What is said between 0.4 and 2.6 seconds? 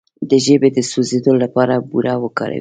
ژبې د سوځیدو لپاره بوره وکاروئ